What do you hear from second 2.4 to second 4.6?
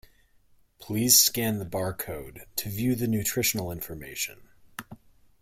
to view the nutritional information.